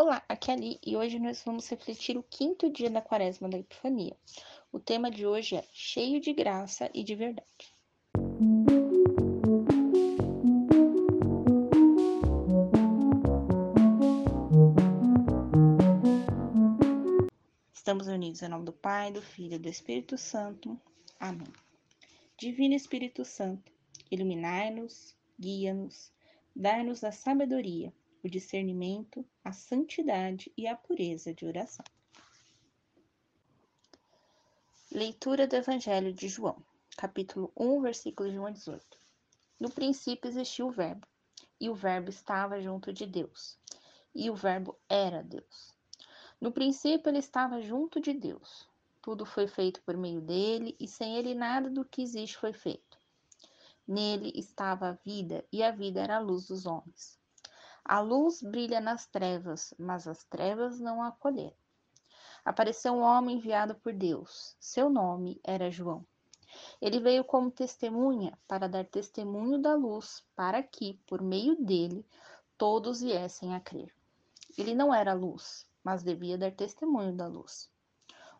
[0.00, 3.58] Olá, aqui é Ali e hoje nós vamos refletir o quinto dia da quaresma da
[3.58, 4.16] Epifania.
[4.70, 7.74] O tema de hoje é cheio de graça e de verdade.
[17.74, 20.80] Estamos unidos em nome do Pai, do Filho e do Espírito Santo.
[21.18, 21.52] Amém.
[22.38, 23.72] Divino Espírito Santo,
[24.12, 26.12] iluminai-nos, guia-nos,
[26.54, 27.92] dai-nos a sabedoria
[28.22, 31.84] o discernimento, a santidade e a pureza de oração.
[34.90, 36.62] Leitura do Evangelho de João,
[36.96, 38.98] capítulo 1, versículos de 1 a 18.
[39.60, 41.06] No princípio existiu o Verbo,
[41.60, 43.58] e o Verbo estava junto de Deus,
[44.14, 45.72] e o Verbo era Deus.
[46.40, 48.66] No princípio ele estava junto de Deus.
[49.02, 52.98] Tudo foi feito por meio dele, e sem ele nada do que existe foi feito.
[53.86, 57.17] Nele estava a vida, e a vida era a luz dos homens.
[57.88, 61.56] A luz brilha nas trevas, mas as trevas não a acolheram.
[62.44, 64.54] Apareceu um homem enviado por Deus.
[64.60, 66.04] Seu nome era João.
[66.82, 72.04] Ele veio como testemunha para dar testemunho da luz, para que, por meio dele,
[72.58, 73.90] todos viessem a crer.
[74.58, 77.70] Ele não era luz, mas devia dar testemunho da luz.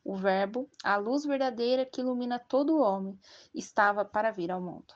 [0.05, 3.19] O Verbo, a luz verdadeira que ilumina todo homem,
[3.55, 4.92] estava para vir ao mundo.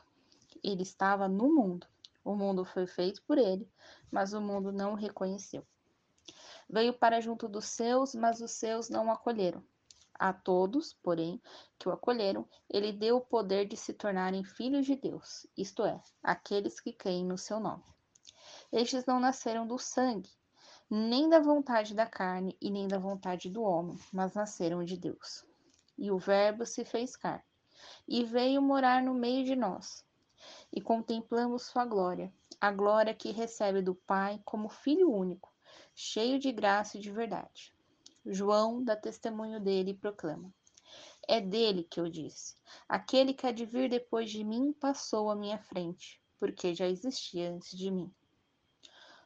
[0.62, 1.86] Ele estava no mundo.
[2.24, 3.68] O mundo foi feito por ele,
[4.10, 5.66] mas o mundo não o reconheceu.
[6.68, 9.62] Veio para junto dos seus, mas os seus não o acolheram.
[10.14, 11.42] A todos, porém,
[11.78, 16.00] que o acolheram, ele deu o poder de se tornarem filhos de Deus, isto é,
[16.22, 17.82] aqueles que creem no seu nome.
[18.70, 20.30] Estes não nasceram do sangue,
[20.88, 25.44] nem da vontade da carne e nem da vontade do homem, mas nasceram de Deus.
[25.98, 27.44] E o Verbo se fez carne
[28.06, 30.04] e veio morar no meio de nós,
[30.72, 35.52] e contemplamos sua glória, a glória que recebe do Pai como Filho único,
[35.94, 37.74] cheio de graça e de verdade.
[38.24, 40.54] João dá testemunho dele e proclama:
[41.26, 42.56] É dele que eu disse:
[42.88, 47.52] Aquele que há de vir depois de mim passou à minha frente, porque já existia
[47.52, 48.12] antes de mim.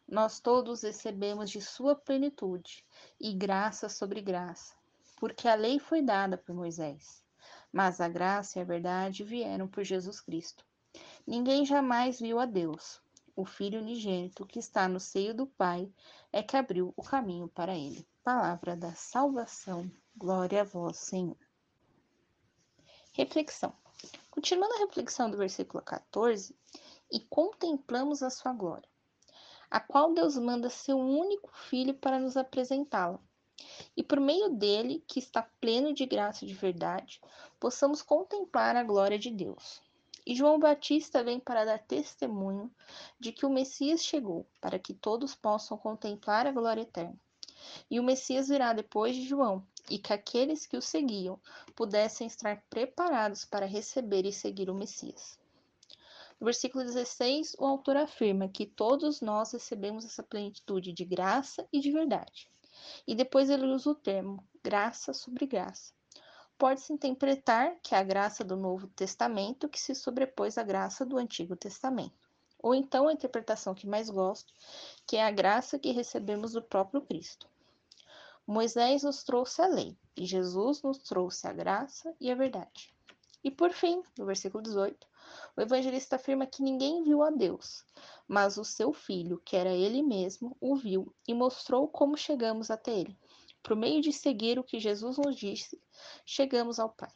[0.08, 2.84] Nós todos recebemos de sua plenitude
[3.20, 4.74] e graça sobre graça,
[5.16, 7.24] porque a lei foi dada por Moisés,
[7.72, 10.65] mas a graça e a verdade vieram por Jesus Cristo.
[11.26, 13.00] Ninguém jamais viu a Deus,
[13.34, 15.92] o Filho unigênito que está no seio do Pai,
[16.32, 18.06] é que abriu o caminho para ele.
[18.22, 19.90] Palavra da salvação.
[20.16, 21.36] Glória a vós, Senhor.
[23.12, 23.74] Reflexão.
[24.30, 26.54] Continuando a reflexão do versículo 14,
[27.10, 28.88] e contemplamos a sua glória,
[29.68, 33.18] a qual Deus manda seu único filho para nos apresentá-la.
[33.96, 37.20] E por meio dele, que está pleno de graça e de verdade,
[37.58, 39.82] possamos contemplar a glória de Deus.
[40.26, 42.68] E João Batista vem para dar testemunho
[43.16, 47.16] de que o Messias chegou, para que todos possam contemplar a glória eterna.
[47.88, 51.40] E o Messias virá depois de João, e que aqueles que o seguiam
[51.76, 55.38] pudessem estar preparados para receber e seguir o Messias.
[56.40, 61.78] No versículo 16, o autor afirma que todos nós recebemos essa plenitude de graça e
[61.78, 62.50] de verdade.
[63.06, 65.95] E depois ele usa o termo graça sobre graça
[66.58, 71.18] pode-se interpretar que é a graça do Novo Testamento que se sobrepôs à graça do
[71.18, 72.14] Antigo Testamento.
[72.62, 74.52] Ou então a interpretação que mais gosto,
[75.06, 77.48] que é a graça que recebemos do próprio Cristo.
[78.46, 82.94] Moisés nos trouxe a lei e Jesus nos trouxe a graça e a verdade.
[83.42, 85.06] E por fim, no versículo 18,
[85.56, 87.84] o evangelista afirma que ninguém viu a Deus,
[88.26, 92.92] mas o seu filho, que era ele mesmo, o viu e mostrou como chegamos até
[92.92, 93.18] ele.
[93.66, 95.82] Por meio de seguir o que Jesus nos disse,
[96.24, 97.10] chegamos ao Pai.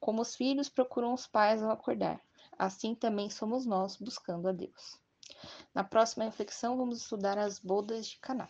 [0.00, 2.20] Como os filhos procuram os pais ao acordar,
[2.58, 4.98] assim também somos nós buscando a Deus.
[5.72, 8.48] Na próxima reflexão, vamos estudar as bodas de Caná.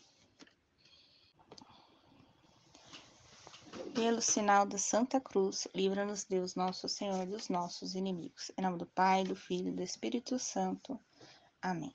[3.95, 8.51] Pelo sinal da Santa Cruz, livra-nos Deus, nosso Senhor, dos nossos inimigos.
[8.57, 10.99] Em nome do Pai, do Filho e do Espírito Santo.
[11.61, 11.95] Amém.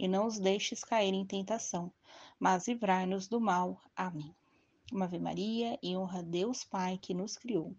[0.00, 1.92] E não os deixes cair em tentação,
[2.38, 3.78] mas livrai-nos do mal.
[3.94, 4.34] Amém.
[4.90, 7.76] Uma Ave Maria e honra a Deus Pai que nos criou.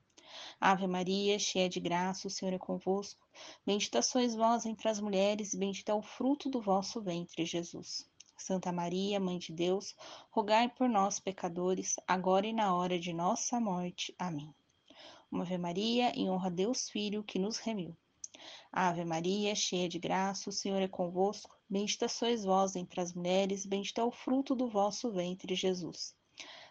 [0.59, 3.27] Ave Maria, cheia de graça, o Senhor é convosco.
[3.65, 8.07] Bendita sois vós entre as mulheres, e bendito é o fruto do vosso ventre, Jesus.
[8.38, 9.95] Santa Maria, Mãe de Deus,
[10.29, 14.13] rogai por nós, pecadores, agora e na hora de nossa morte.
[14.19, 14.53] Amém.
[15.31, 17.97] Uma Ave Maria, em honra a Deus Filho, que nos remiu.
[18.71, 21.59] Ave Maria, cheia de graça, o Senhor é convosco.
[21.71, 26.13] Bendita sois vós entre as mulheres, bendito é o fruto do vosso ventre, Jesus.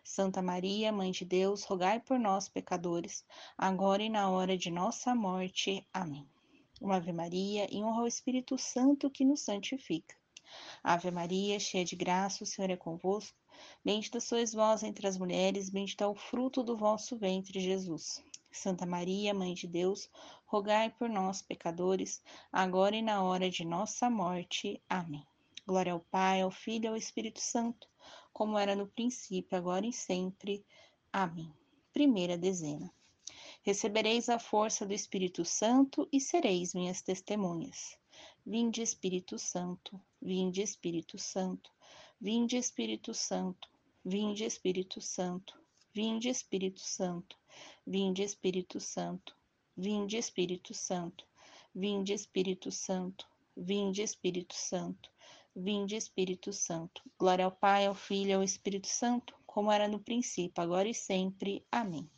[0.05, 3.25] Santa Maria, Mãe de Deus, rogai por nós, pecadores,
[3.56, 5.88] agora e na hora de nossa morte.
[5.91, 6.29] Amém.
[6.79, 10.14] Uma Ave Maria, em honra ao Espírito Santo que nos santifica.
[10.85, 13.38] Ave Maria, cheia de graça, o Senhor é convosco.
[13.82, 18.23] Bendita sois vós entre as mulheres, bendito é o fruto do vosso ventre, Jesus.
[18.52, 20.11] Santa Maria, Mãe de Deus,
[20.47, 24.82] rogai por nós, pecadores, agora e na hora de nossa morte.
[24.88, 25.26] Amém.
[25.67, 27.88] Glória ao Pai, ao Filho e ao Espírito Santo,
[28.32, 30.64] como era no princípio, agora e sempre.
[31.12, 31.52] Amém.
[31.93, 32.93] Primeira dezena.
[33.62, 37.96] Recebereis a força do Espírito Santo e sereis minhas testemunhas.
[38.44, 41.70] Vinde, Espírito Santo, vinde, Espírito Santo,
[42.20, 43.69] vinde, Espírito Santo,
[44.05, 45.61] vinde, Espírito Santo,
[45.94, 47.38] vinde, Espírito Santo,
[47.87, 49.35] vinde, Espírito Santo,
[49.77, 51.25] vinde, Espírito Santo,
[51.75, 53.27] vinde, Espírito Santo,
[53.57, 55.11] vinde, Espírito Santo,
[55.55, 57.03] vinde, Espírito Santo.
[57.19, 60.95] Glória ao Pai, ao Filho e ao Espírito Santo, como era no princípio, agora e
[60.95, 61.65] sempre.
[61.71, 62.09] Amém.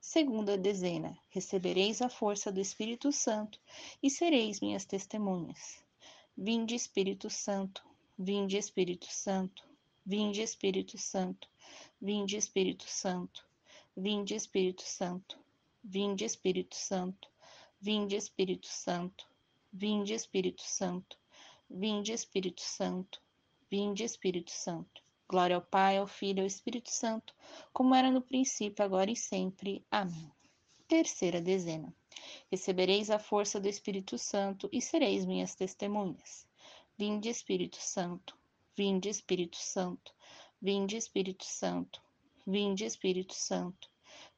[0.00, 3.58] Segunda dezena: recebereis a força do Espírito Santo
[4.02, 5.82] e sereis minhas testemunhas.
[6.36, 7.82] Vinde, Espírito Santo,
[8.18, 9.64] vinde, Espírito Santo,
[10.04, 11.48] vinde, Espírito Santo,
[12.00, 13.46] vinde, Espírito Santo,
[13.96, 15.38] vinde, Espírito Santo,
[15.82, 17.28] vinde, Espírito Santo,
[17.80, 19.26] vinde, Espírito Santo,
[19.72, 21.16] vinde, Espírito Santo,
[21.70, 23.20] vinde, Espírito Santo,
[23.70, 25.02] vinde, Espírito Santo.
[25.28, 27.34] Glória ao Pai, ao Filho e ao Espírito Santo,
[27.72, 29.84] como era no princípio, agora e sempre.
[29.90, 30.30] Amém.
[30.86, 31.94] Terceira dezena.
[32.50, 36.46] Recebereis a força do Espírito Santo e sereis minhas testemunhas.
[36.96, 38.36] Vinde, Espírito Santo,
[38.76, 40.12] vinde, Espírito Santo,
[40.60, 42.00] vinde, Espírito Santo,
[42.46, 43.88] vinde, Espírito Santo,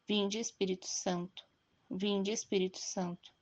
[0.07, 1.45] vinde, Espírito Santo,
[1.91, 3.33] vinde, Espírito Santo,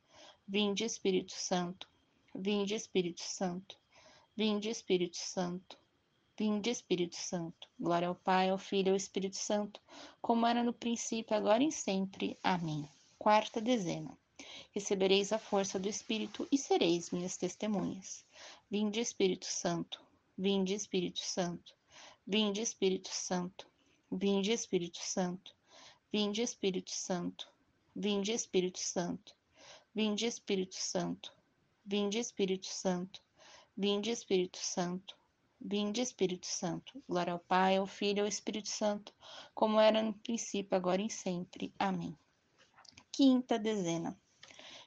[0.46, 1.88] vinde, Espírito Santo,
[2.34, 3.76] vinde, Espírito Santo,
[4.36, 5.78] vinde, Espírito Santo
[6.36, 7.68] Vinde, Espírito Santo.
[7.78, 9.80] Glória ao Pai, ao Filho e ao Espírito Santo,
[10.20, 12.36] como era no princípio, agora e sempre.
[12.42, 12.88] Amém.
[13.16, 14.18] Quarta dezena.
[14.72, 18.24] Recebereis a força do Espírito e sereis minhas testemunhas.
[18.68, 20.00] Vinde, Espírito Santo.
[20.36, 21.72] Vinde, Espírito Santo.
[22.26, 23.64] Vinde, Espírito Santo.
[24.16, 25.52] Vinde, Espírito Santo.
[26.12, 27.48] Vinde, Espírito Santo.
[27.96, 29.34] Vinde, Espírito Santo.
[29.92, 31.32] Vinde, Espírito Santo.
[31.84, 33.20] Vinde, Espírito Santo.
[33.76, 35.16] Vinde, Espírito Santo.
[35.60, 37.02] Vinde, Espírito Santo.
[37.08, 39.12] Glória ao Pai, ao Filho e ao Espírito Santo,
[39.52, 41.74] como era no princípio, agora e sempre.
[41.76, 42.16] Amém.
[43.10, 44.16] Quinta dezena.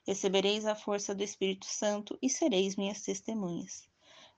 [0.06, 3.89] Recebereis a força do Espírito Santo e sereis minhas testemunhas.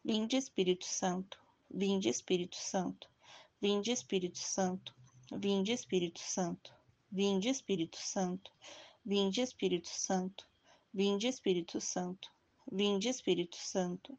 [0.03, 1.39] Vinde, Espírito Santo.
[1.69, 3.07] Vinde, Espírito Santo.
[3.61, 4.95] Vinde Espírito Santo,
[5.33, 6.73] vinde Espírito Santo,
[7.11, 8.49] vinde Espírito Santo,
[9.03, 10.45] vinde Espírito Santo,
[10.93, 12.29] vinde Espírito Santo,
[12.71, 14.17] vinde Espírito Santo,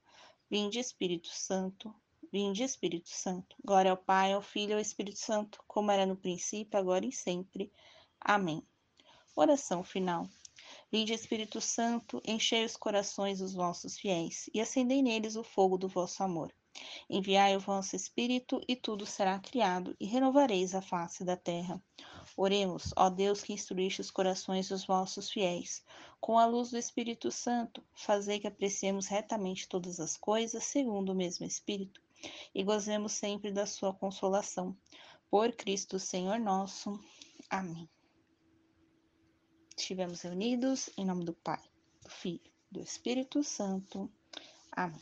[0.51, 1.95] vinde Espírito Santo,
[2.31, 3.57] vinde Espírito Santo.
[3.65, 7.13] Glória ao Pai, ao Filho e ao Espírito Santo, como era no princípio, agora e
[7.13, 7.73] sempre.
[8.21, 8.63] Amém.
[9.35, 10.29] Oração final.
[10.93, 15.89] Vinde Espírito Santo, enchei os corações dos vossos fiéis e acendei neles o fogo do
[15.89, 16.53] vosso amor.
[17.09, 21.83] Enviai o vosso Espírito e tudo será criado e renovareis a face da terra.
[22.37, 25.85] Oremos, ó Deus que instruíste os corações dos vossos fiéis,
[26.21, 31.15] com a luz do Espírito Santo, fazei que apreciemos retamente todas as coisas segundo o
[31.15, 32.01] mesmo Espírito
[32.55, 34.77] e gozemos sempre da sua consolação.
[35.31, 36.99] Por Cristo Senhor nosso.
[37.49, 37.89] Amém.
[39.77, 41.63] Estivemos reunidos em nome do Pai,
[42.03, 44.11] do Filho, do Espírito Santo.
[44.73, 45.01] Amém.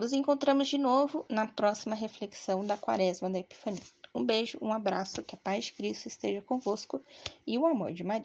[0.00, 3.82] Nos encontramos de novo na próxima reflexão da Quaresma da Epifania.
[4.14, 7.04] Um beijo, um abraço, que a paz de Cristo esteja convosco
[7.46, 8.24] e o amor de Maria.